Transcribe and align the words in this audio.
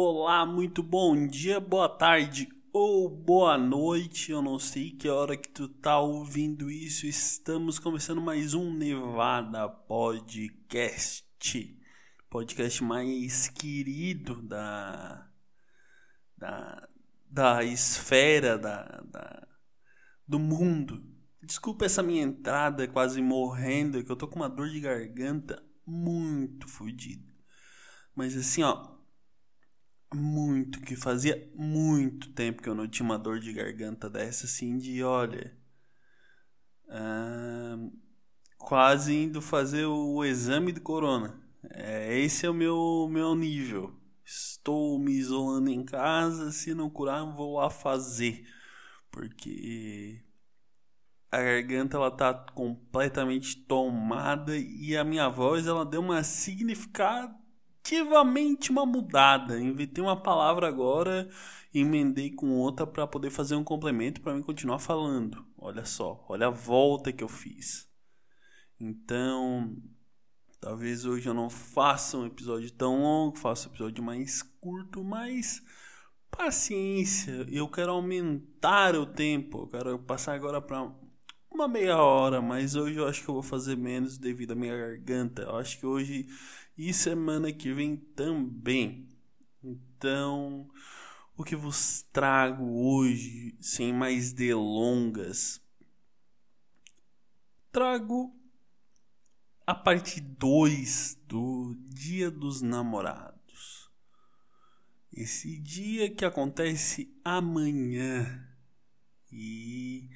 olá, 0.00 0.46
muito 0.46 0.80
bom 0.80 1.26
dia, 1.26 1.58
boa 1.58 1.88
tarde 1.88 2.48
ou 2.72 3.10
boa 3.10 3.58
noite. 3.58 4.30
Eu 4.30 4.40
não 4.40 4.56
sei 4.56 4.92
que 4.92 5.08
hora 5.08 5.36
que 5.36 5.48
tu 5.48 5.68
tá 5.68 5.98
ouvindo 5.98 6.70
isso. 6.70 7.04
Estamos 7.04 7.80
começando 7.80 8.22
mais 8.22 8.54
um 8.54 8.72
Nevada 8.72 9.68
Podcast. 9.68 11.26
Podcast 12.30 12.84
mais 12.84 13.48
querido 13.48 14.40
da 14.40 15.28
da, 16.36 16.88
da 17.28 17.64
esfera 17.64 18.56
da, 18.56 19.02
da 19.04 19.48
do 20.28 20.38
mundo. 20.38 21.02
Desculpa 21.42 21.86
essa 21.86 22.04
minha 22.04 22.22
entrada 22.22 22.86
quase 22.86 23.20
morrendo, 23.20 24.04
que 24.04 24.12
eu 24.12 24.16
tô 24.16 24.28
com 24.28 24.36
uma 24.36 24.48
dor 24.48 24.68
de 24.68 24.78
garganta 24.78 25.60
muito 25.84 26.68
fodida. 26.68 27.34
Mas 28.14 28.36
assim, 28.36 28.62
ó, 28.62 28.97
muito 30.14 30.80
que 30.80 30.96
fazia 30.96 31.50
muito 31.54 32.32
tempo 32.32 32.62
que 32.62 32.68
eu 32.68 32.74
não 32.74 32.88
tinha 32.88 33.04
uma 33.04 33.18
dor 33.18 33.38
de 33.40 33.52
garganta 33.52 34.08
dessa 34.08 34.46
assim 34.46 34.78
de 34.78 35.02
olha 35.02 35.56
uh, 36.86 37.92
quase 38.56 39.14
indo 39.14 39.40
fazer 39.42 39.84
o 39.84 40.24
exame 40.24 40.72
de 40.72 40.80
corona. 40.80 41.38
É, 41.70 42.18
esse 42.18 42.46
é 42.46 42.50
o 42.50 42.54
meu 42.54 43.08
meu 43.10 43.34
nível. 43.34 43.94
Estou 44.24 44.98
me 44.98 45.12
isolando 45.12 45.70
em 45.70 45.84
casa 45.84 46.52
se 46.52 46.74
não 46.74 46.90
curar 46.90 47.24
vou 47.34 47.56
lá 47.56 47.70
fazer 47.70 48.46
porque 49.10 50.22
a 51.30 51.38
garganta 51.38 51.96
ela 51.96 52.10
tá 52.10 52.32
completamente 52.32 53.56
tomada 53.56 54.56
e 54.56 54.96
a 54.96 55.04
minha 55.04 55.28
voz 55.28 55.66
ela 55.66 55.84
deu 55.84 56.00
uma 56.00 56.22
significada 56.22 57.34
ativamente 57.88 58.70
uma 58.70 58.84
mudada. 58.84 59.58
Inventei 59.58 60.02
uma 60.02 60.16
palavra 60.16 60.68
agora 60.68 61.28
emendei 61.72 62.30
com 62.30 62.50
outra 62.50 62.86
para 62.86 63.06
poder 63.06 63.30
fazer 63.30 63.54
um 63.54 63.64
complemento 63.64 64.20
para 64.20 64.34
mim 64.34 64.42
continuar 64.42 64.78
falando. 64.78 65.44
Olha 65.56 65.84
só, 65.84 66.24
olha 66.28 66.46
a 66.46 66.50
volta 66.50 67.12
que 67.12 67.22
eu 67.22 67.28
fiz. 67.28 67.88
Então, 68.80 69.76
talvez 70.60 71.04
hoje 71.04 71.28
eu 71.28 71.34
não 71.34 71.50
faça 71.50 72.16
um 72.16 72.26
episódio 72.26 72.70
tão 72.70 73.02
longo, 73.02 73.36
faça 73.36 73.68
um 73.68 73.72
episódio 73.72 74.02
mais 74.02 74.42
curto, 74.42 75.02
mas 75.04 75.62
paciência. 76.30 77.46
Eu 77.50 77.68
quero 77.68 77.92
aumentar 77.92 78.94
o 78.94 79.04
tempo. 79.06 79.62
Eu 79.62 79.68
quero 79.68 79.98
passar 79.98 80.34
agora 80.34 80.60
para 80.60 80.90
uma 81.50 81.68
meia 81.68 81.98
hora, 81.98 82.40
mas 82.40 82.76
hoje 82.76 82.98
eu 82.98 83.06
acho 83.06 83.22
que 83.22 83.28
eu 83.28 83.34
vou 83.34 83.42
fazer 83.42 83.76
menos 83.76 84.16
devido 84.16 84.52
à 84.52 84.54
minha 84.54 84.76
garganta. 84.76 85.42
Eu 85.42 85.56
acho 85.56 85.78
que 85.78 85.86
hoje 85.86 86.26
e 86.78 86.94
semana 86.94 87.52
que 87.52 87.72
vem 87.72 87.96
também. 87.96 89.08
Então, 89.62 90.70
o 91.36 91.42
que 91.42 91.56
vos 91.56 92.06
trago 92.12 92.64
hoje, 92.64 93.56
sem 93.60 93.92
mais 93.92 94.32
delongas, 94.32 95.60
trago 97.72 98.32
a 99.66 99.74
parte 99.74 100.20
2 100.20 101.18
do 101.26 101.76
Dia 101.88 102.30
dos 102.30 102.62
Namorados. 102.62 103.90
Esse 105.12 105.58
dia 105.58 106.08
que 106.08 106.24
acontece 106.24 107.12
amanhã 107.24 108.48
e 109.32 110.08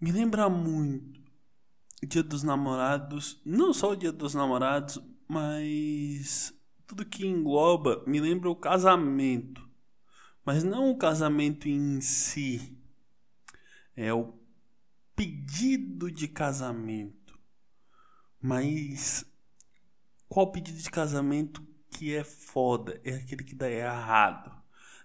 me 0.00 0.10
lembra 0.10 0.48
muito 0.48 1.21
Dia 2.04 2.22
dos 2.22 2.42
Namorados, 2.42 3.40
não 3.44 3.72
só 3.72 3.92
o 3.92 3.96
Dia 3.96 4.10
dos 4.10 4.34
Namorados, 4.34 4.98
mas 5.28 6.52
tudo 6.86 7.06
que 7.06 7.26
engloba 7.26 8.02
me 8.06 8.20
lembra 8.20 8.50
o 8.50 8.56
casamento. 8.56 9.66
Mas 10.44 10.64
não 10.64 10.90
o 10.90 10.98
casamento 10.98 11.68
em 11.68 12.00
si. 12.00 12.76
É 13.96 14.12
o 14.12 14.34
pedido 15.14 16.10
de 16.10 16.26
casamento. 16.26 17.38
Mas 18.40 19.24
qual 20.28 20.50
pedido 20.50 20.78
de 20.78 20.90
casamento 20.90 21.64
que 21.88 22.14
é 22.14 22.24
foda? 22.24 23.00
É 23.04 23.14
aquele 23.14 23.44
que 23.44 23.54
dá 23.54 23.70
errado. 23.70 24.52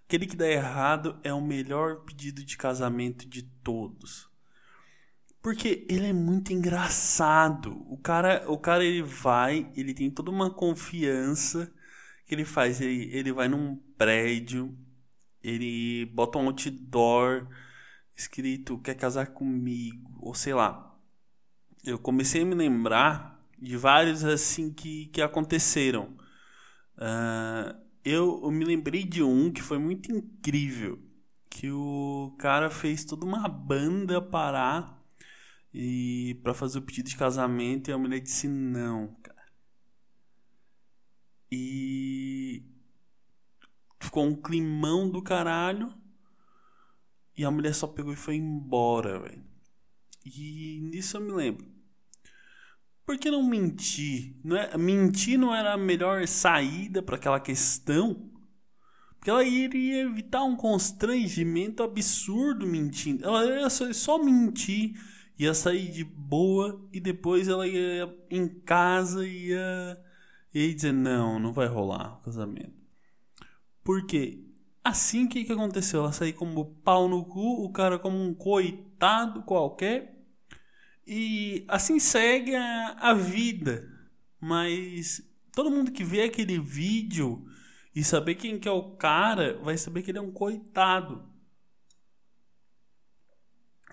Aquele 0.06 0.26
que 0.26 0.36
dá 0.36 0.48
errado 0.48 1.20
é 1.24 1.34
o 1.34 1.42
melhor 1.42 2.04
pedido 2.06 2.44
de 2.44 2.58
casamento 2.58 3.28
de 3.28 3.44
todos. 3.44 4.27
Porque 5.48 5.86
ele 5.88 6.08
é 6.08 6.12
muito 6.12 6.52
engraçado. 6.52 7.82
O 7.90 7.98
cara, 7.98 8.44
o 8.52 8.58
cara 8.58 8.84
ele 8.84 9.02
vai, 9.02 9.72
ele 9.78 9.94
tem 9.94 10.12
toda 10.12 10.30
uma 10.30 10.54
confiança 10.54 11.74
que 12.26 12.36
ele 12.36 12.44
faz. 12.44 12.82
Ele, 12.82 13.10
ele 13.16 13.32
vai 13.32 13.48
num 13.48 13.78
prédio, 13.98 14.78
ele 15.42 16.06
bota 16.08 16.38
um 16.38 16.48
outdoor 16.48 17.48
escrito 18.14 18.78
quer 18.80 18.96
casar 18.96 19.28
comigo, 19.28 20.20
ou 20.20 20.36
sei 20.36 20.54
lá. 20.54 20.94
Eu 21.82 21.98
comecei 21.98 22.42
a 22.42 22.46
me 22.46 22.54
lembrar 22.54 23.42
de 23.58 23.78
vários 23.78 24.26
assim 24.26 24.74
que, 24.74 25.06
que 25.06 25.22
aconteceram. 25.22 26.14
Uh, 26.98 27.74
eu, 28.04 28.42
eu 28.44 28.52
me 28.52 28.66
lembrei 28.66 29.06
de 29.06 29.24
um 29.24 29.50
que 29.50 29.62
foi 29.62 29.78
muito 29.78 30.12
incrível. 30.12 31.00
Que 31.50 31.72
o 31.72 32.36
cara 32.38 32.70
fez 32.70 33.06
toda 33.06 33.26
uma 33.26 33.48
banda 33.48 34.22
parar 34.22 34.97
e 35.80 36.34
para 36.42 36.56
fazer 36.56 36.80
o 36.80 36.82
pedido 36.82 37.08
de 37.08 37.16
casamento 37.16 37.88
e 37.88 37.94
a 37.94 37.98
mulher 38.00 38.20
disse 38.20 38.48
não, 38.48 39.16
cara. 39.22 39.46
E 41.52 42.64
ficou 44.00 44.26
um 44.26 44.36
climão 44.36 45.08
do 45.08 45.22
caralho. 45.22 45.94
E 47.38 47.46
a 47.46 47.52
mulher 47.52 47.76
só 47.76 47.86
pegou 47.86 48.12
e 48.12 48.16
foi 48.16 48.38
embora, 48.38 49.20
velho. 49.20 49.46
E 50.26 50.80
nisso 50.82 51.18
eu 51.18 51.22
me 51.22 51.32
lembro. 51.32 51.68
Por 53.06 53.20
que 53.20 53.30
não 53.30 53.44
mentir? 53.44 54.36
Não 54.44 54.58
é, 54.58 54.76
mentir 54.76 55.38
não 55.38 55.54
era 55.54 55.74
a 55.74 55.78
melhor 55.78 56.28
saída 56.28 57.04
para 57.04 57.18
aquela 57.18 57.40
questão? 57.40 58.32
Porque 59.12 59.30
ela 59.30 59.44
iria 59.44 60.02
evitar 60.02 60.44
um 60.44 60.56
constrangimento 60.56 61.84
absurdo 61.84 62.66
mentindo. 62.66 63.24
Ela 63.24 63.70
só, 63.70 63.94
só 63.94 64.18
mentir 64.18 65.00
ia 65.38 65.54
sair 65.54 65.92
de 65.92 66.04
boa 66.04 66.88
e 66.92 67.00
depois 67.00 67.48
ela 67.48 67.68
ia 67.68 68.14
em 68.30 68.48
casa 68.48 69.26
e 69.28 69.50
ia, 69.50 70.04
ia 70.54 70.74
dizer: 70.74 70.92
Não, 70.92 71.40
não 71.40 71.54
vai 71.54 71.68
rolar 71.68 72.18
o 72.18 72.22
casamento. 72.22 72.76
Por 73.84 74.06
quê? 74.06 74.44
Assim 74.84 75.28
que 75.28 75.44
que 75.44 75.52
aconteceu? 75.52 76.02
Ela 76.02 76.12
saiu 76.12 76.34
como 76.34 76.76
pau 76.84 77.08
no 77.08 77.26
cu, 77.26 77.66
o 77.66 77.72
cara 77.72 78.00
como 78.00 78.22
um 78.22 78.34
coitado 78.34 79.44
qualquer. 79.44 80.16
E 81.06 81.66
assim 81.68 82.00
segue 82.00 82.56
a, 82.56 82.96
a 83.00 83.14
vida. 83.14 83.88
Mas 84.40 85.22
todo 85.54 85.72
mundo 85.72 85.92
que 85.92 86.04
vê 86.04 86.24
aquele 86.24 86.60
vídeo 86.60 87.46
e 87.96 88.04
saber 88.04 88.36
quem 88.36 88.60
que 88.60 88.68
é 88.68 88.72
o 88.72 88.96
cara, 88.96 89.58
vai 89.64 89.78
saber 89.78 90.04
que 90.04 90.12
ele 90.12 90.20
é 90.20 90.22
um 90.22 90.32
coitado. 90.32 91.28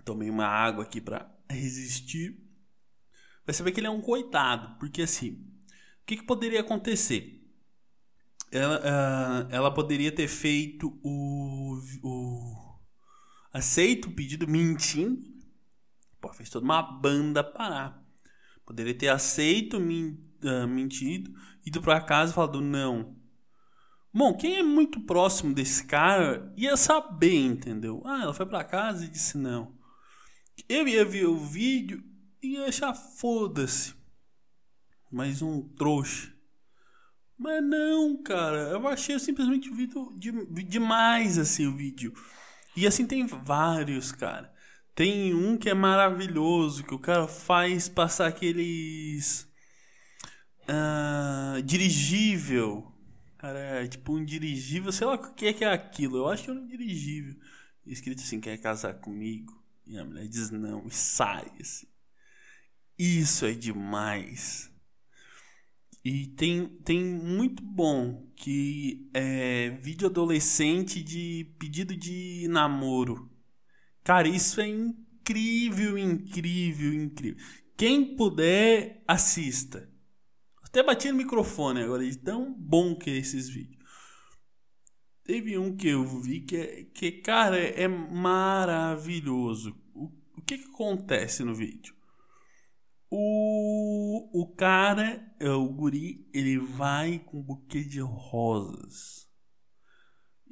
Tomei 0.05 0.29
uma 0.29 0.47
água 0.47 0.85
aqui 0.85 1.01
para 1.01 1.34
resistir, 1.53 2.41
vai 3.45 3.55
saber 3.55 3.73
que 3.73 3.81
ele 3.81 3.87
é 3.87 3.91
um 3.91 4.01
coitado. 4.01 4.79
Porque 4.79 5.03
assim, 5.03 5.33
o 6.03 6.07
que, 6.07 6.17
que 6.17 6.25
poderia 6.25 6.61
acontecer? 6.61 7.41
Ela, 8.51 8.79
uh, 8.79 9.49
ela 9.51 9.75
poderia 9.75 10.13
ter 10.13 10.29
feito 10.29 10.99
o, 11.03 11.81
o. 12.03 12.79
aceito 13.53 14.09
o 14.09 14.13
pedido 14.13 14.47
mentindo. 14.47 15.23
Pô, 16.21 16.33
fez 16.33 16.49
toda 16.49 16.65
uma 16.65 16.81
banda 16.81 17.43
parar. 17.43 18.03
Poderia 18.65 18.95
ter 18.95 19.09
aceito, 19.09 19.77
uh, 19.77 20.69
mentido, 20.69 21.33
ido 21.67 21.83
para 21.83 22.01
casa 22.01 22.33
e 22.33 22.35
falado 22.35 22.61
não. 22.61 23.17
Bom, 24.13 24.37
quem 24.37 24.59
é 24.59 24.63
muito 24.63 25.01
próximo 25.01 25.53
desse 25.53 25.85
cara 25.85 26.53
ia 26.57 26.77
saber, 26.77 27.35
entendeu? 27.35 28.01
Ah, 28.07 28.23
ela 28.23 28.33
foi 28.33 28.47
para 28.47 28.63
casa 28.63 29.05
e 29.05 29.09
disse 29.09 29.37
não. 29.37 29.77
Eu 30.69 30.89
ia 30.89 31.05
ver 31.05 31.27
o 31.27 31.37
vídeo 31.37 32.03
e 32.43 32.55
ia 32.55 32.67
achar 32.67 32.95
foda-se. 32.95 33.95
Mais 35.11 35.43
um 35.43 35.63
trouxa. 35.63 36.33
Mas 37.39 37.63
não, 37.63 38.23
cara. 38.23 38.71
Eu 38.71 38.89
achei 38.89 39.19
simplesmente 39.19 39.69
o 39.69 39.75
vídeo 39.75 40.15
de, 40.17 40.63
demais, 40.63 41.39
assim, 41.39 41.67
o 41.67 41.77
vídeo. 41.77 42.15
E 42.77 42.87
assim 42.87 43.07
tem 43.07 43.27
vários, 43.27 44.11
cara. 44.11 44.53
Tem 44.95 45.35
um 45.35 45.57
que 45.59 45.69
é 45.69 45.75
maravilhoso, 45.75 46.85
que 46.85 46.95
o 46.95 46.99
cara 46.99 47.29
faz 47.29 47.89
passar 47.89 48.29
aqueles. 48.29 49.47
Uh, 50.63 51.63
dirigível. 51.63 52.91
Cara, 53.37 53.59
é 53.59 53.87
tipo 53.87 54.17
um 54.17 54.25
dirigível, 54.25 54.91
sei 54.91 55.07
lá 55.07 55.15
o 55.15 55.35
que 55.35 55.47
é 55.47 55.53
que 55.53 55.65
é 55.65 55.73
aquilo. 55.73 56.17
Eu 56.17 56.29
acho 56.29 56.45
que 56.45 56.51
é 56.51 56.55
um 56.55 56.67
dirigível. 56.67 57.35
Escrito 57.87 58.23
assim, 58.23 58.41
quer 58.41 58.57
casar 58.57 58.95
comigo? 58.95 59.64
E 59.87 59.99
a 59.99 60.05
mulher 60.05 60.29
diz 60.29 60.51
não 60.51 60.87
e 60.87 60.91
sai. 60.91 61.51
Assim. 61.61 61.87
Isso 62.99 63.45
é 63.45 63.53
demais. 63.53 64.71
E 66.05 66.27
tem, 66.29 66.69
tem 66.85 67.03
muito 67.03 67.63
bom 67.63 68.31
que 68.37 69.11
é 69.15 69.71
vídeo 69.71 70.07
adolescente 70.07 71.03
de 71.03 71.55
pedido 71.59 71.97
de 71.97 72.47
namoro. 72.49 73.31
Cara, 74.03 74.29
isso 74.29 74.61
é 74.61 74.69
incrível, 74.69 75.97
incrível, 75.97 76.93
incrível. 76.93 77.43
Quem 77.75 78.17
puder, 78.17 79.03
assista. 79.09 79.91
Até 80.63 80.83
bati 80.83 81.11
no 81.11 81.17
microfone 81.17 81.81
agora, 81.81 82.05
de 82.05 82.19
tão 82.19 82.53
bom 82.53 82.95
que 82.95 83.09
é 83.09 83.17
esses 83.17 83.49
vídeos. 83.49 83.74
Teve 85.25 85.57
um 85.57 85.75
que 85.75 85.89
eu 85.89 86.05
vi 86.05 86.41
que, 86.41 86.57
é, 86.57 86.85
que 86.85 87.11
cara, 87.11 87.59
é 87.59 87.89
maravilhoso. 87.89 89.75
O, 89.95 90.13
o 90.37 90.43
que, 90.43 90.59
que 90.59 90.69
acontece 90.69 91.43
no 91.43 91.55
vídeo? 91.55 91.95
O, 93.11 94.43
o 94.43 94.55
cara, 94.55 95.35
é 95.41 95.49
o 95.49 95.67
guri, 95.67 96.29
ele 96.35 96.59
vai 96.59 97.21
com 97.21 97.39
um 97.39 97.43
buquê 97.43 97.83
de 97.83 98.01
rosas. 98.01 99.27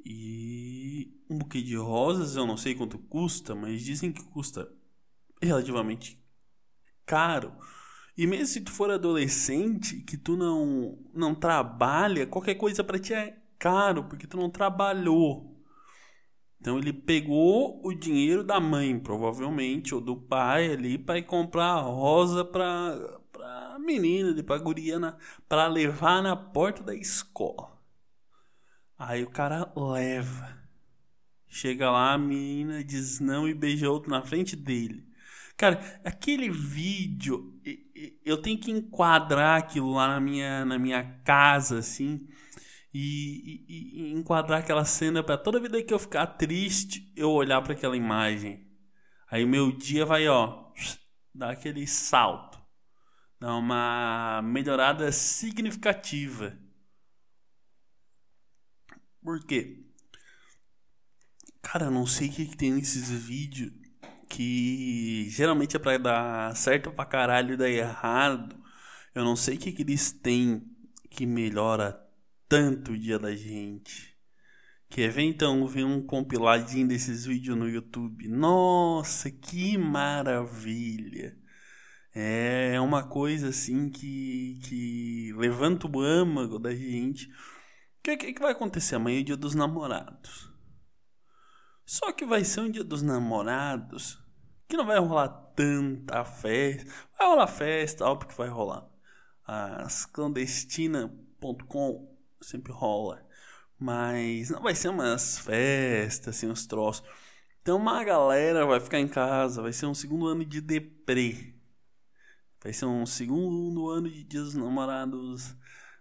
E 0.07 1.21
um 1.29 1.37
buquê 1.37 1.61
de 1.61 1.77
rosas, 1.77 2.35
eu 2.35 2.47
não 2.47 2.57
sei 2.57 2.75
quanto 2.75 2.99
custa, 2.99 3.55
mas 3.55 3.83
dizem 3.83 4.11
que 4.11 4.25
custa 4.25 4.73
relativamente 5.41 6.19
caro. 7.05 7.53
E 8.17 8.27
mesmo 8.27 8.47
se 8.47 8.61
tu 8.63 8.73
for 8.73 8.91
adolescente, 8.91 10.01
que 10.03 10.17
tu 10.17 10.35
não 10.35 10.99
não 11.13 11.35
trabalha, 11.35 12.27
qualquer 12.27 12.55
coisa 12.55 12.83
para 12.83 12.99
ti 12.99 13.13
é 13.13 13.42
caro, 13.63 14.03
porque 14.03 14.27
tu 14.27 14.37
não 14.37 14.51
trabalhou. 14.51 15.57
Então 16.61 16.79
ele 16.79 16.93
pegou 16.93 17.81
o 17.85 17.95
dinheiro 17.95 18.43
da 18.43 18.59
mãe, 18.59 18.99
provavelmente, 18.99 19.95
ou 19.95 20.01
do 20.01 20.17
pai 20.17 20.73
ali, 20.73 20.99
para 20.99 21.19
ir 21.19 21.23
comprar 21.23 21.81
rosa 21.81 22.45
para 22.45 23.21
pra 23.31 23.79
menina, 23.79 24.43
pra 24.43 24.59
guriana, 24.59 25.17
para 25.49 25.69
levar 25.69 26.23
na 26.23 26.35
porta 26.35 26.83
da 26.83 26.95
escola. 26.95 27.81
Aí 28.99 29.23
o 29.23 29.31
cara 29.31 29.73
leva. 29.77 30.59
Chega 31.47 31.91
lá, 31.91 32.15
a 32.15 32.19
menina 32.19 32.83
diz 32.83 33.21
não 33.21 33.49
e 33.49 33.55
beija 33.55 33.91
outro 33.91 34.11
na 34.11 34.23
frente 34.23 34.57
dele. 34.57 35.07
Cara, 35.57 36.01
aquele 36.05 36.51
vídeo, 36.51 37.61
eu 38.25 38.41
tenho 38.41 38.59
que 38.59 38.71
enquadrar 38.71 39.59
aquilo 39.59 39.93
lá 39.93 40.09
na 40.09 40.21
minha, 40.21 40.65
na 40.65 40.79
minha 40.79 41.21
casa, 41.25 41.79
assim 41.79 42.27
e, 42.93 43.65
e, 43.69 44.03
e 44.03 44.13
enquadrar 44.13 44.61
aquela 44.61 44.85
cena 44.85 45.23
para 45.23 45.39
toda 45.39 45.61
vida 45.61 45.83
que 45.83 45.95
eu 45.95 45.99
ficar 45.99 46.27
triste, 46.27 47.13
eu 47.17 47.31
olhar 47.31 47.63
para 47.63 47.73
aquela 47.73 47.97
imagem. 47.97 48.67
Aí 49.31 49.47
meu 49.47 49.73
dia 49.73 50.05
vai, 50.05 50.29
ó, 50.29 50.71
dar 51.35 51.51
aquele 51.51 51.87
salto, 51.87 52.61
dar 53.41 53.57
uma 53.57 54.43
melhorada 54.43 55.11
significativa. 55.11 56.59
Por 59.23 59.45
quê? 59.47 59.87
Cara, 61.63 61.87
eu 61.87 61.91
não 61.91 62.07
sei 62.07 62.29
o 62.29 62.33
que, 62.33 62.47
que 62.47 62.57
tem 62.57 62.73
nesses 62.73 63.09
vídeos 63.11 63.73
que 64.29 65.29
geralmente 65.29 65.77
é 65.77 65.79
pra 65.79 65.99
dar 65.99 66.57
certo 66.57 66.91
pra 66.91 67.05
caralho 67.05 67.55
e 67.55 67.57
dar 67.57 67.69
errado. 67.69 68.61
Eu 69.15 69.25
não 69.25 69.37
sei 69.37 69.57
o 69.57 69.59
que, 69.59 69.73
que 69.73 69.83
eles 69.83 70.11
têm 70.11 70.67
que 71.11 71.27
melhora 71.27 72.02
tanto 72.53 72.93
o 72.93 72.99
dia 72.99 73.19
da 73.19 73.35
gente. 73.35 74.15
Quer 74.91 75.11
ver 75.11 75.23
então 75.23 75.67
ver 75.67 75.85
um 75.85 76.07
compiladinho 76.07 76.87
desses 76.87 77.25
vídeos 77.25 77.57
no 77.57 77.67
YouTube? 77.67 78.29
Nossa, 78.29 79.31
que 79.31 79.79
maravilha! 79.79 81.35
É 82.15 82.79
uma 82.79 83.05
coisa 83.05 83.49
assim 83.49 83.89
que, 83.89 84.61
que 84.65 85.33
levanta 85.35 85.87
o 85.87 86.01
âmago 86.03 86.59
da 86.59 86.75
gente. 86.75 87.25
O 87.25 87.31
que, 88.03 88.19
que, 88.19 88.35
que 88.35 88.43
vai 88.43 88.53
acontecer 88.53 88.97
amanhã? 88.97 89.21
É 89.21 89.23
o 89.23 89.25
dia 89.25 89.37
dos 89.39 89.55
namorados. 89.55 90.53
Só 91.87 92.13
que 92.13 92.27
vai 92.27 92.45
ser 92.45 92.61
um 92.61 92.71
dia 92.71 92.85
dos 92.85 93.01
namorados 93.01 94.23
que 94.69 94.77
não 94.77 94.85
vai 94.85 94.99
rolar 94.99 95.29
tanta 95.57 96.23
festa. 96.23 96.93
Vai 97.19 97.29
rolar 97.29 97.47
festa, 97.47 98.05
óbvio 98.05 98.29
que 98.29 98.37
vai 98.37 98.51
rolar. 98.51 98.87
As 99.47 100.05
clandestina.com 100.05 102.12
sempre 102.43 102.73
rola. 102.73 103.27
Mas 103.79 104.51
não 104.51 104.63
vai 104.63 104.75
ser 104.75 104.89
umas 104.89 105.39
festas, 105.39 106.37
assim, 106.37 106.49
uns 106.49 106.67
troços. 106.67 107.05
Então 107.63 107.77
uma 107.77 108.03
galera 108.05 108.67
vai 108.67 108.81
ficar 108.81 109.01
em 109.01 109.09
casa, 109.09 109.63
vai 109.63 109.73
ser 109.73 109.87
um 109.87 109.95
segundo 109.95 110.27
ano 110.27 110.45
de 110.45 110.61
deprê. 110.61 111.55
Vai 112.63 112.73
ser 112.73 112.87
um 112.87 113.07
segundo 113.07 113.89
ano 113.89 114.11
de 114.11 114.23
dias 114.25 114.45
dos 114.45 114.55
namorados 114.55 115.57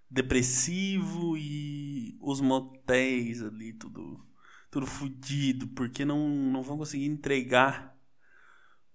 depressivo 0.09 1.38
e 1.38 2.17
os 2.21 2.41
motéis 2.41 3.41
ali, 3.41 3.73
tudo, 3.73 4.23
tudo 4.69 4.85
fudido, 4.85 5.67
porque 5.69 6.03
não, 6.03 6.29
não 6.29 6.61
vão 6.61 6.77
conseguir 6.77 7.05
entregar 7.05 7.97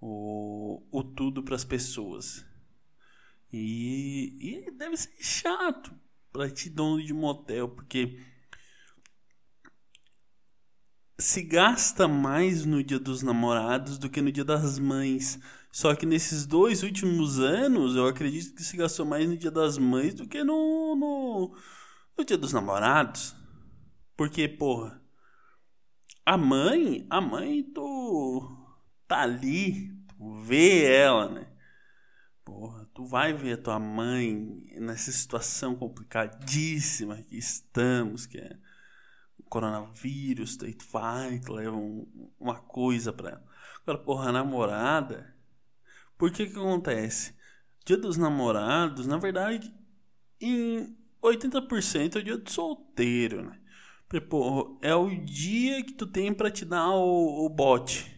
o, 0.00 0.82
o 0.90 1.02
tudo 1.02 1.43
para 1.43 1.56
as 1.56 1.64
pessoas. 1.64 2.44
E, 3.52 4.66
e 4.66 4.70
deve 4.72 4.96
ser 4.96 5.16
chato, 5.22 5.94
para 6.36 6.50
ti 6.50 6.68
dono 6.68 7.02
de 7.02 7.14
motel, 7.14 7.66
porque 7.66 8.20
se 11.18 11.42
gasta 11.42 12.06
mais 12.06 12.66
no 12.66 12.84
Dia 12.84 12.98
dos 12.98 13.22
Namorados 13.22 13.96
do 13.96 14.10
que 14.10 14.20
no 14.20 14.30
Dia 14.30 14.44
das 14.44 14.78
Mães. 14.78 15.40
Só 15.72 15.94
que 15.94 16.04
nesses 16.04 16.44
dois 16.44 16.82
últimos 16.82 17.40
anos, 17.40 17.96
eu 17.96 18.06
acredito 18.06 18.54
que 18.54 18.62
se 18.62 18.76
gastou 18.76 19.06
mais 19.06 19.26
no 19.26 19.36
Dia 19.36 19.50
das 19.50 19.78
Mães 19.78 20.12
do 20.12 20.28
que 20.28 20.44
no, 20.44 20.94
no, 20.94 21.56
no 22.18 22.24
Dia 22.24 22.36
dos 22.36 22.52
Namorados. 22.52 23.34
Porque, 24.14 24.46
porra, 24.46 25.02
a 26.24 26.36
mãe, 26.36 27.06
a 27.08 27.18
mãe, 27.18 27.62
tu 27.62 28.46
tá 29.08 29.22
ali, 29.22 29.90
tu 30.08 30.34
vê 30.42 30.84
ela, 30.84 31.30
né? 31.30 31.50
Porra, 32.44 32.85
tu 32.96 33.04
vai 33.04 33.34
ver 33.34 33.52
a 33.52 33.62
tua 33.62 33.78
mãe 33.78 34.66
nessa 34.81 35.12
situação 35.12 35.76
complicadíssima 35.76 37.22
que 37.25 37.37
estamos, 37.37 38.25
que 38.25 38.38
é 38.38 38.56
o 39.38 39.43
coronavírus, 39.43 40.56
tu 40.56 40.66
vai, 40.90 41.38
tu 41.38 41.52
leva 41.52 41.76
um, 41.76 42.32
uma 42.40 42.54
coisa 42.58 43.12
pra 43.12 43.32
ela. 43.32 43.46
Agora, 43.82 43.98
porra, 43.98 44.28
a 44.31 44.32
namorada, 44.32 45.37
por 46.16 46.32
que 46.32 46.46
que 46.46 46.56
acontece? 46.56 47.37
Dia 47.84 47.98
dos 47.98 48.16
namorados, 48.16 49.06
na 49.06 49.19
verdade, 49.19 49.70
em 50.40 50.96
80% 51.22 52.16
é 52.16 52.19
o 52.19 52.25
dia 52.25 52.38
do 52.38 52.50
solteiro, 52.50 53.44
né? 53.44 53.60
Porque, 54.08 54.26
porra, 54.26 54.75
é 54.81 54.94
o 54.94 55.22
dia 55.22 55.84
que 55.84 55.93
tu 55.93 56.06
tem 56.06 56.32
para 56.32 56.50
te 56.50 56.65
dar 56.65 56.88
o, 56.93 57.44
o 57.44 57.50
bote. 57.50 58.10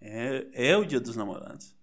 É, 0.00 0.70
é 0.70 0.76
o 0.76 0.84
dia 0.84 1.00
dos 1.00 1.16
namorados. 1.16 1.81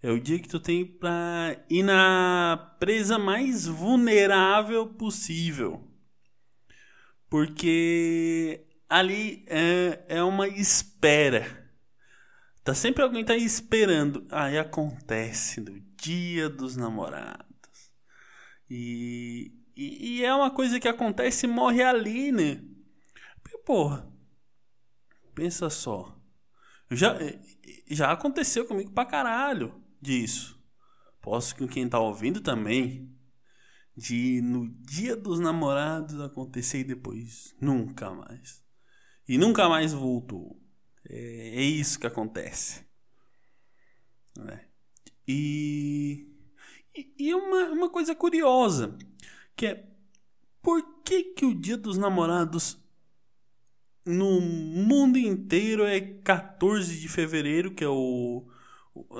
É 0.00 0.12
o 0.12 0.20
dia 0.20 0.38
que 0.38 0.48
tu 0.48 0.60
tem 0.60 0.86
pra 0.86 1.56
ir 1.68 1.82
na 1.82 2.76
presa 2.78 3.18
mais 3.18 3.66
vulnerável 3.66 4.86
possível. 4.86 5.84
Porque 7.28 8.64
ali 8.88 9.44
é, 9.48 10.04
é 10.08 10.22
uma 10.22 10.46
espera. 10.46 11.68
Tá 12.62 12.74
sempre 12.74 13.02
alguém 13.02 13.24
tá 13.24 13.36
esperando. 13.36 14.24
Aí 14.30 14.56
acontece 14.56 15.60
no 15.60 15.80
dia 15.96 16.48
dos 16.48 16.76
namorados. 16.76 17.46
E, 18.70 19.52
e, 19.76 20.18
e 20.18 20.24
é 20.24 20.32
uma 20.32 20.50
coisa 20.50 20.78
que 20.78 20.86
acontece 20.86 21.46
e 21.46 21.48
morre 21.48 21.82
ali, 21.82 22.30
né? 22.30 22.62
Porra, 23.66 24.08
pensa 25.34 25.68
só. 25.68 26.16
Já, 26.90 27.18
já 27.90 28.12
aconteceu 28.12 28.64
comigo 28.64 28.92
pra 28.92 29.04
caralho 29.04 29.87
disso. 30.00 30.58
Posso 31.20 31.54
com 31.56 31.66
quem 31.66 31.84
está 31.84 31.98
ouvindo 31.98 32.40
também 32.40 33.14
de 33.96 34.40
no 34.42 34.68
dia 34.68 35.16
dos 35.16 35.40
namorados 35.40 36.20
acontecer 36.20 36.80
e 36.80 36.84
depois 36.84 37.54
nunca 37.60 38.10
mais. 38.10 38.62
E 39.28 39.36
nunca 39.36 39.68
mais 39.68 39.92
voltou. 39.92 40.60
É, 41.08 41.58
é 41.58 41.62
isso 41.62 41.98
que 41.98 42.06
acontece. 42.06 42.86
É. 44.48 44.64
E, 45.26 46.28
e, 46.94 47.14
e 47.18 47.34
uma, 47.34 47.64
uma 47.70 47.90
coisa 47.90 48.14
curiosa, 48.14 48.96
que 49.56 49.66
é 49.66 49.88
por 50.62 51.02
que, 51.02 51.24
que 51.24 51.44
o 51.44 51.54
dia 51.54 51.76
dos 51.76 51.98
namorados 51.98 52.78
no 54.06 54.40
mundo 54.40 55.18
inteiro 55.18 55.84
é 55.84 56.00
14 56.00 56.98
de 56.98 57.08
fevereiro, 57.08 57.74
que 57.74 57.84
é 57.84 57.88
o 57.88 58.48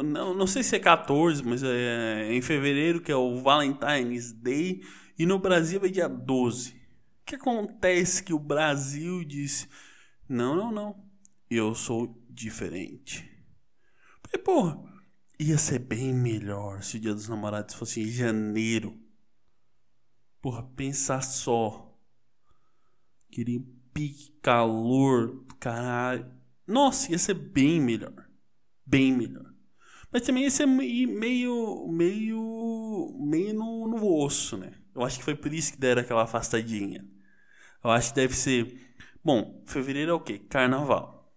não, 0.05 0.35
não 0.35 0.47
sei 0.47 0.63
se 0.63 0.77
é 0.77 0.79
14, 0.79 1.43
mas 1.43 1.63
é 1.63 2.33
em 2.33 2.41
fevereiro, 2.41 3.01
que 3.01 3.13
é 3.13 3.17
o 3.17 3.41
Valentine's 3.41 4.33
Day, 4.33 4.83
e 5.19 5.27
no 5.27 5.39
Brasil 5.39 5.81
é 5.85 5.89
dia 5.89 6.09
12. 6.09 6.71
O 6.71 6.75
que 7.27 7.35
acontece 7.35 8.23
que 8.23 8.33
o 8.33 8.39
Brasil 8.39 9.25
disse: 9.25 9.69
não, 10.29 10.55
não, 10.57 10.71
não, 10.71 11.05
eu 11.51 11.75
sou 11.75 12.23
diferente. 12.29 13.29
Porra, 14.45 14.79
ia 15.39 15.57
ser 15.57 15.79
bem 15.79 16.13
melhor 16.13 16.83
se 16.83 16.97
o 16.97 17.01
Dia 17.01 17.15
dos 17.15 17.29
Namorados 17.29 17.75
fosse 17.75 18.01
em 18.01 18.09
janeiro. 18.09 18.99
Porra, 20.41 20.63
pensar 20.63 21.23
só. 21.23 21.97
Queria 23.31 23.61
pique 23.93 24.33
calor, 24.43 25.45
caralho. 25.59 26.31
Nossa, 26.67 27.11
ia 27.11 27.19
ser 27.19 27.35
bem 27.35 27.81
melhor. 27.81 28.29
Bem 28.85 29.13
melhor. 29.13 29.48
Mas 30.11 30.23
também 30.23 30.45
ia 30.45 30.51
ser 30.51 30.67
meio, 30.67 31.89
meio, 31.89 33.17
meio 33.21 33.55
no, 33.55 33.89
no 33.89 34.17
osso, 34.17 34.57
né? 34.57 34.73
Eu 34.95 35.03
acho 35.05 35.19
que 35.19 35.25
foi 35.25 35.35
por 35.35 35.53
isso 35.53 35.73
que 35.73 35.79
deram 35.79 36.03
aquela 36.03 36.25
afastadinha. 36.25 37.07
Eu 37.85 37.91
acho 37.91 38.11
que 38.11 38.17
deve 38.17 38.35
ser. 38.35 38.97
Bom, 39.23 39.63
fevereiro 39.67 40.11
é 40.13 40.15
o 40.15 40.21
quê? 40.21 40.39
Carnaval. 40.39 41.33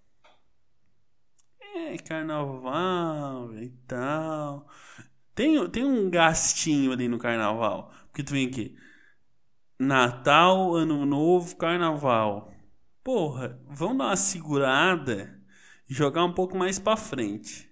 É, 1.60 1.98
carnaval 1.98 3.54
e 3.56 3.70
tal. 3.88 4.68
Tem, 5.36 5.70
tem 5.70 5.84
um 5.86 6.10
gastinho 6.10 6.92
ali 6.92 7.08
no 7.08 7.18
carnaval. 7.18 7.92
Porque 8.08 8.24
tu 8.24 8.34
vem 8.34 8.48
aqui. 8.48 8.78
Natal, 9.80 10.76
Ano 10.76 11.06
Novo, 11.06 11.56
Carnaval. 11.56 12.54
Porra, 13.04 13.60
vamos 13.68 13.98
dar 13.98 14.06
uma 14.06 14.16
segurada 14.16 15.42
e 15.90 15.94
jogar 15.94 16.24
um 16.24 16.34
pouco 16.34 16.56
mais 16.58 16.78
pra 16.78 16.96
frente. 16.96 17.71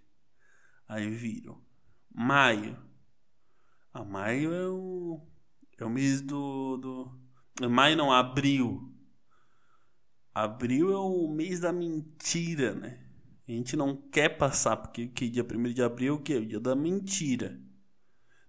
Aí 0.89 1.07
viram. 1.07 1.61
Maio. 2.11 2.75
Ah, 3.93 4.03
maio 4.03 4.51
é 4.51 4.67
o. 4.67 5.21
É 5.77 5.85
o 5.85 5.89
mês 5.89 6.19
do. 6.19 6.77
do... 6.77 7.69
Maio 7.69 7.95
não, 7.95 8.11
abril. 8.11 8.91
Abril 10.33 10.91
é 10.91 10.97
o 10.97 11.27
mês 11.27 11.59
da 11.59 11.71
mentira, 11.71 12.73
né? 12.73 13.05
A 13.47 13.51
gente 13.51 13.75
não 13.75 13.95
quer 13.95 14.29
passar, 14.29 14.77
porque 14.77 15.07
que 15.07 15.29
dia 15.29 15.43
1 15.43 15.73
de 15.73 15.83
abril 15.83 16.15
é 16.15 16.17
o 16.17 16.21
que? 16.21 16.35
O 16.35 16.45
dia 16.45 16.59
da 16.59 16.75
mentira. 16.75 17.59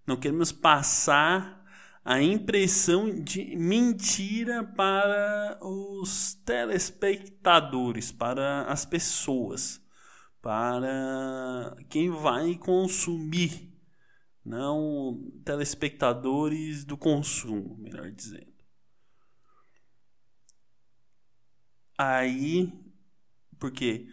Não 0.07 0.17
queremos 0.17 0.51
passar 0.51 1.63
a 2.05 2.23
impressão 2.23 3.23
de 3.23 3.55
mentira 3.57 4.65
para 4.65 5.59
os 5.63 6.35
telespectadores, 6.45 8.11
para 8.11 8.63
as 8.65 8.85
pessoas, 8.87 9.81
para 10.41 11.77
quem 11.89 12.11
vai 12.11 12.57
consumir, 12.57 13.73
não 14.45 15.31
telespectadores 15.45 16.85
do 16.85 16.97
consumo, 16.97 17.77
melhor 17.79 18.11
dizendo. 18.11 18.51
Aí, 21.99 22.73
porque 23.59 24.09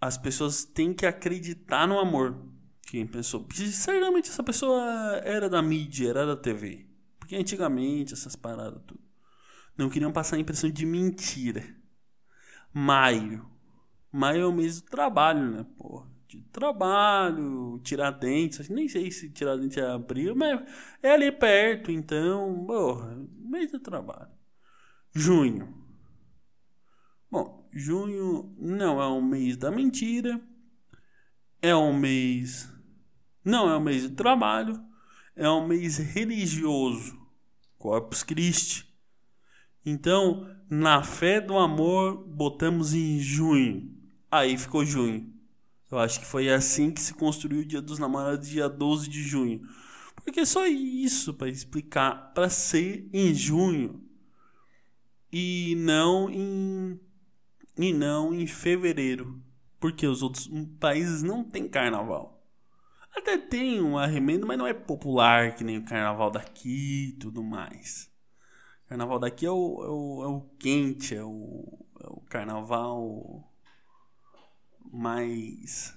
as 0.00 0.16
pessoas 0.16 0.64
têm 0.64 0.94
que 0.94 1.04
acreditar 1.04 1.86
no 1.86 1.98
amor. 1.98 2.50
Quem 2.82 3.06
pensou? 3.06 3.46
Certamente 3.52 4.30
essa 4.30 4.42
pessoa 4.42 4.82
era 5.24 5.48
da 5.50 5.60
mídia, 5.60 6.08
era 6.08 6.24
da 6.24 6.36
TV. 6.36 6.88
Porque 7.18 7.36
antigamente 7.36 8.14
essas 8.14 8.36
paradas 8.36 8.80
tudo. 8.86 9.00
Não 9.76 9.90
queriam 9.90 10.12
passar 10.12 10.36
a 10.36 10.38
impressão 10.38 10.70
de 10.70 10.86
mentira. 10.86 11.62
Maio. 12.72 13.55
Maio 14.12 14.42
é 14.42 14.46
o 14.46 14.52
mês 14.52 14.80
do 14.80 14.88
trabalho, 14.88 15.50
né, 15.50 15.66
porra? 15.76 16.06
De 16.28 16.40
trabalho, 16.52 17.80
Tiradentes. 17.84 18.68
Nem 18.68 18.88
sei 18.88 19.10
se 19.10 19.30
Tiradentes 19.30 19.76
é 19.76 19.86
abril, 19.86 20.34
mas 20.34 20.60
é 21.02 21.12
ali 21.12 21.30
perto, 21.30 21.90
então, 21.90 22.64
porra, 22.66 23.16
mês 23.38 23.70
do 23.70 23.78
trabalho. 23.78 24.30
Junho. 25.14 25.74
Bom, 27.30 27.68
junho 27.72 28.54
não 28.58 29.00
é 29.00 29.08
um 29.08 29.22
mês 29.22 29.56
da 29.56 29.70
mentira. 29.70 30.40
É 31.60 31.74
um 31.74 31.92
mês. 31.92 32.72
Não 33.44 33.68
é 33.70 33.76
um 33.76 33.80
mês 33.80 34.02
de 34.02 34.10
trabalho 34.10 34.86
é 35.36 35.48
um 35.50 35.66
mês 35.66 35.98
religioso, 35.98 37.14
Corpus 37.78 38.22
Christi. 38.22 38.85
Então, 39.86 40.44
na 40.68 41.04
fé 41.04 41.40
do 41.40 41.56
amor, 41.56 42.26
botamos 42.26 42.92
em 42.92 43.20
junho. 43.20 43.96
Aí 44.28 44.58
ficou 44.58 44.84
junho. 44.84 45.32
Eu 45.88 46.00
acho 46.00 46.18
que 46.18 46.26
foi 46.26 46.50
assim 46.50 46.90
que 46.90 47.00
se 47.00 47.14
construiu 47.14 47.60
o 47.60 47.64
Dia 47.64 47.80
dos 47.80 48.00
Namorados, 48.00 48.48
dia 48.48 48.68
12 48.68 49.08
de 49.08 49.22
junho. 49.22 49.62
Porque 50.24 50.44
só 50.44 50.66
isso 50.66 51.32
para 51.32 51.48
explicar, 51.48 52.32
para 52.34 52.50
ser 52.50 53.08
em 53.12 53.32
junho 53.32 54.02
e 55.32 55.76
não 55.78 56.28
em 56.28 56.98
e 57.78 57.92
não 57.92 58.34
em 58.34 58.46
fevereiro, 58.46 59.40
porque 59.78 60.06
os 60.06 60.22
outros 60.22 60.50
países 60.80 61.22
não 61.22 61.44
têm 61.44 61.68
carnaval. 61.68 62.42
Até 63.14 63.38
tem 63.38 63.80
um 63.80 63.96
arremendo, 63.96 64.46
mas 64.46 64.58
não 64.58 64.66
é 64.66 64.74
popular 64.74 65.54
que 65.54 65.62
nem 65.62 65.78
o 65.78 65.84
carnaval 65.84 66.30
daqui 66.30 67.10
e 67.10 67.12
tudo 67.12 67.42
mais. 67.42 68.10
Carnaval 68.88 69.18
daqui 69.18 69.46
é 69.46 69.50
o, 69.50 69.84
é 69.84 69.88
o, 69.88 70.24
é 70.24 70.26
o 70.28 70.40
quente, 70.58 71.14
é 71.14 71.22
o, 71.22 71.86
é 72.00 72.06
o 72.08 72.20
carnaval 72.22 73.52
mais 74.92 75.96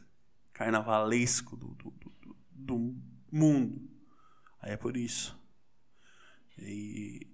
carnavalesco 0.54 1.56
do, 1.56 1.68
do, 1.76 1.92
do, 1.92 2.38
do 2.52 2.96
mundo. 3.32 3.90
Aí 4.62 4.72
é 4.72 4.78
por 4.78 4.98
isso. 4.98 5.40
E, 6.58 7.28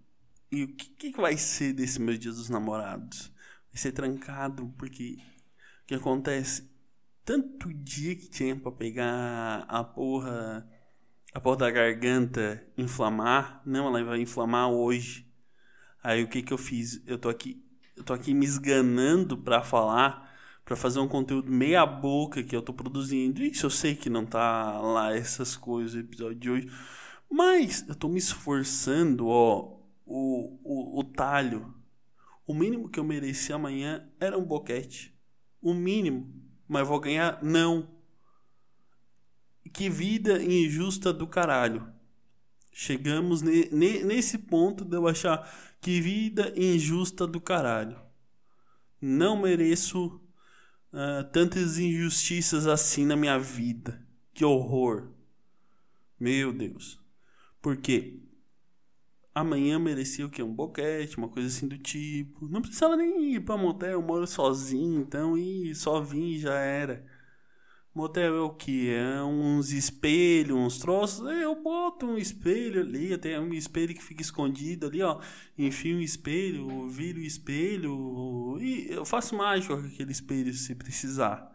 e 0.51 0.63
o 0.63 0.75
que, 0.75 1.12
que 1.12 1.21
vai 1.21 1.38
ser 1.38 1.74
desse 1.74 2.00
meu 2.01 2.17
dia 2.17 2.31
dos 2.31 2.50
namorados? 2.50 3.33
Vai 3.71 3.81
ser 3.81 3.91
trancado, 3.93 4.74
porque 4.77 5.17
o 5.83 5.88
que 5.88 5.95
acontece? 5.95 6.75
tanto 7.25 7.74
dia 7.74 8.15
que 8.15 8.29
tinha 8.29 8.55
pra 8.55 8.71
pegar 8.71 9.65
a 9.67 9.83
porra. 9.83 10.69
A 11.33 11.41
porra 11.41 11.57
da 11.57 11.71
garganta 11.71 12.63
inflamar. 12.77 13.62
Não, 13.65 13.88
ela 13.88 14.01
vai 14.05 14.21
inflamar 14.21 14.69
hoje. 14.69 15.27
Aí 16.05 16.24
o 16.24 16.27
que 16.27 16.43
que 16.43 16.53
eu 16.53 16.57
fiz? 16.57 17.01
Eu 17.07 17.17
tô 17.17 17.29
aqui. 17.29 17.63
Eu 17.95 18.03
tô 18.03 18.13
aqui 18.13 18.33
me 18.33 18.45
esganando 18.45 19.38
pra 19.38 19.63
falar. 19.63 20.24
Pra 20.63 20.75
fazer 20.75 21.00
um 21.00 21.07
conteúdo 21.07 21.51
meia 21.51 21.85
boca 21.85 22.43
que 22.43 22.55
eu 22.55 22.62
tô 22.62 22.74
produzindo. 22.74 23.43
Isso 23.43 23.65
eu 23.65 23.69
sei 23.69 23.95
que 23.95 24.09
não 24.09 24.25
tá 24.25 24.79
lá 24.79 25.15
essas 25.15 25.57
coisas, 25.57 26.00
episódio 26.00 26.35
de 26.35 26.50
hoje. 26.50 26.71
Mas 27.31 27.88
eu 27.88 27.95
tô 27.95 28.07
me 28.07 28.19
esforçando, 28.19 29.27
ó. 29.27 29.79
O, 30.05 30.59
o, 30.63 31.00
o 31.00 31.03
talho. 31.03 31.74
O 32.45 32.53
mínimo 32.53 32.89
que 32.89 33.00
eu 33.00 33.03
mereci 33.03 33.51
amanhã 33.51 34.07
era 34.19 34.38
um 34.38 34.45
boquete. 34.45 35.17
O 35.59 35.74
mínimo 35.74 36.45
mas 36.67 36.88
vou 36.88 37.00
ganhar? 37.00 37.43
Não. 37.43 37.88
Que 39.74 39.89
vida 39.89 40.41
injusta 40.41 41.13
do 41.13 41.27
caralho. 41.27 41.94
Chegamos 42.77 43.41
ne, 43.41 43.70
ne, 43.72 44.03
nesse 44.03 44.38
ponto 44.38 44.84
de 44.84 44.98
eu 44.98 45.08
achar 45.08 45.50
que 45.79 46.01
vida 46.01 46.51
injusta 46.58 47.25
do 47.25 47.39
caralho. 47.39 47.98
Não 49.01 49.41
mereço 49.41 50.22
uh, 50.91 51.24
tantas 51.32 51.77
injustiças 51.77 52.67
assim 52.67 53.05
na 53.05 53.15
minha 53.15 53.39
vida. 53.39 54.05
Que 54.34 54.44
horror. 54.44 55.10
Meu 56.20 56.51
Deus. 56.51 57.00
Por 57.62 57.77
quê? 57.77 58.20
amanhã 59.34 59.79
merecia 59.79 60.25
o 60.25 60.29
quê? 60.29 60.44
Um 60.44 60.53
boquete, 60.53 61.17
uma 61.17 61.29
coisa 61.29 61.48
assim 61.48 61.70
do 61.70 61.77
tipo. 61.77 62.46
Não 62.48 62.62
precisava 62.62 62.98
nem 62.98 63.36
ir 63.36 63.39
pra 63.39 63.55
motel, 63.55 63.91
eu 63.91 64.01
moro 64.01 64.27
sozinho, 64.27 65.00
então 65.00 65.38
e 65.38 65.74
só 65.75 66.01
vim 66.01 66.32
e 66.32 66.39
já 66.39 66.55
era. 66.55 67.05
Motel 67.95 68.35
é 68.35 68.41
o 68.41 68.49
que? 68.49 68.89
É 68.89 69.23
uns 69.23 69.71
espelhos, 69.71 70.57
uns 70.57 70.79
troços. 70.79 71.25
Eu 71.31 71.63
boto 71.63 72.05
um 72.05 72.17
espelho 72.17 72.81
ali, 72.81 73.17
tem 73.17 73.39
um 73.39 73.53
espelho 73.53 73.95
que 73.95 74.03
fica 74.03 74.21
escondido 74.21 74.87
ali, 74.87 75.01
ó. 75.01 75.21
Enfio 75.57 75.95
um 75.95 76.01
espelho, 76.01 76.89
viro 76.89 77.19
o 77.19 77.23
espelho 77.23 78.57
e 78.59 78.91
eu 78.91 79.05
faço 79.05 79.37
mágica 79.37 79.77
com 79.77 79.87
aquele 79.87 80.11
espelho 80.11 80.53
se 80.53 80.75
precisar. 80.75 81.49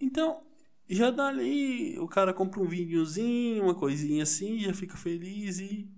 Então, 0.00 0.44
já 0.90 1.12
dá 1.12 1.28
ali, 1.28 1.96
o 2.00 2.08
cara 2.08 2.34
compra 2.34 2.60
um 2.60 2.66
vinhozinho, 2.66 3.62
uma 3.62 3.76
coisinha 3.76 4.24
assim, 4.24 4.58
já 4.58 4.74
fica 4.74 4.96
feliz 4.96 5.60
e 5.60 5.88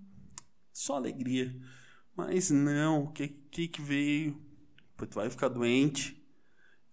só 0.71 0.97
alegria. 0.97 1.59
Mas 2.15 2.51
não, 2.51 3.05
o 3.05 3.11
que, 3.11 3.27
que 3.27 3.67
que 3.69 3.81
veio? 3.81 4.39
Tu 4.97 5.15
vai 5.15 5.31
ficar 5.31 5.49
doente 5.49 6.23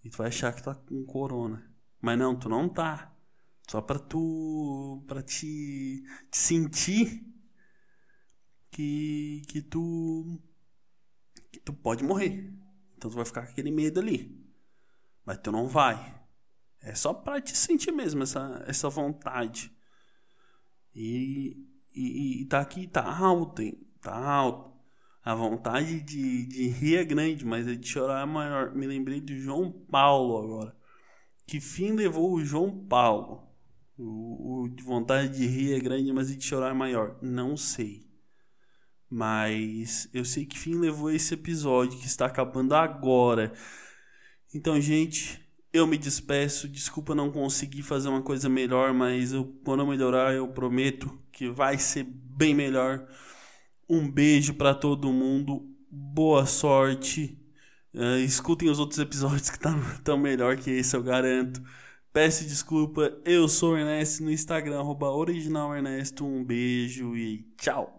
e 0.02 0.08
tu 0.08 0.16
vai 0.16 0.28
achar 0.28 0.54
que 0.54 0.62
tá 0.62 0.74
com 0.74 1.04
corona. 1.04 1.71
Mas 2.02 2.18
não, 2.18 2.36
tu 2.36 2.48
não 2.48 2.68
tá. 2.68 3.14
Só 3.68 3.80
pra 3.80 3.98
tu. 3.98 5.04
pra 5.06 5.22
te, 5.22 6.04
te 6.30 6.36
sentir 6.36 7.24
que, 8.70 9.42
que 9.48 9.62
tu. 9.62 10.40
que 11.52 11.60
tu 11.60 11.72
pode 11.72 12.02
morrer. 12.02 12.52
Então 12.96 13.08
tu 13.08 13.16
vai 13.16 13.24
ficar 13.24 13.46
com 13.46 13.52
aquele 13.52 13.70
medo 13.70 14.00
ali. 14.00 14.44
Mas 15.24 15.38
tu 15.38 15.52
não 15.52 15.68
vai. 15.68 16.20
É 16.80 16.94
só 16.94 17.14
pra 17.14 17.40
te 17.40 17.56
sentir 17.56 17.92
mesmo 17.92 18.24
essa, 18.24 18.64
essa 18.66 18.88
vontade. 18.88 19.72
E, 20.94 21.56
e, 21.94 22.42
e 22.42 22.44
tá 22.46 22.60
aqui, 22.60 22.88
tá 22.88 23.04
alto, 23.16 23.62
hein? 23.62 23.80
Tá 24.00 24.12
alto. 24.12 24.72
A 25.24 25.36
vontade 25.36 26.00
de, 26.00 26.46
de 26.46 26.66
rir 26.68 26.96
é 26.96 27.04
grande, 27.04 27.46
mas 27.46 27.68
a 27.68 27.76
de 27.76 27.86
chorar 27.86 28.22
é 28.22 28.26
maior. 28.26 28.74
Me 28.74 28.88
lembrei 28.88 29.20
de 29.20 29.38
João 29.38 29.70
Paulo 29.70 30.36
agora. 30.38 30.81
Que 31.46 31.60
fim 31.60 31.92
levou 31.92 32.32
o 32.32 32.44
João 32.44 32.86
Paulo? 32.86 33.42
O, 33.98 34.62
o 34.62 34.68
de 34.68 34.82
vontade 34.82 35.36
de 35.36 35.46
rir 35.46 35.74
é 35.74 35.80
grande, 35.80 36.12
mas 36.12 36.34
de 36.34 36.42
chorar 36.42 36.70
é 36.70 36.74
maior. 36.74 37.18
Não 37.20 37.56
sei. 37.56 38.06
Mas 39.08 40.08
eu 40.12 40.24
sei 40.24 40.46
que 40.46 40.58
fim 40.58 40.74
levou 40.74 41.10
esse 41.10 41.34
episódio 41.34 41.98
que 41.98 42.06
está 42.06 42.26
acabando 42.26 42.74
agora. 42.74 43.52
Então, 44.54 44.80
gente, 44.80 45.40
eu 45.72 45.86
me 45.86 45.98
despeço. 45.98 46.68
Desculpa 46.68 47.14
não 47.14 47.30
conseguir 47.30 47.82
fazer 47.82 48.08
uma 48.08 48.22
coisa 48.22 48.48
melhor, 48.48 48.92
mas 48.94 49.32
eu, 49.32 49.44
quando 49.64 49.80
eu 49.80 49.86
melhorar, 49.86 50.34
eu 50.34 50.48
prometo 50.48 51.18
que 51.30 51.50
vai 51.50 51.78
ser 51.78 52.04
bem 52.04 52.54
melhor. 52.54 53.06
Um 53.88 54.10
beijo 54.10 54.54
para 54.54 54.74
todo 54.74 55.12
mundo. 55.12 55.68
Boa 55.90 56.46
sorte. 56.46 57.38
Uh, 57.94 58.18
escutem 58.24 58.70
os 58.70 58.78
outros 58.78 58.98
episódios 58.98 59.50
que 59.50 59.56
estão 59.56 59.78
tão 60.04 60.18
melhor 60.18 60.56
que 60.56 60.70
esse, 60.70 60.96
eu 60.96 61.02
garanto. 61.02 61.62
Peço 62.12 62.44
desculpa. 62.44 63.18
Eu 63.24 63.48
sou 63.48 63.72
o 63.72 63.78
Ernesto 63.78 64.22
no 64.22 64.30
Instagram, 64.30 64.82
original 64.82 65.74
Ernesto. 65.74 66.26
Um 66.26 66.44
beijo 66.44 67.16
e 67.16 67.42
tchau. 67.56 67.90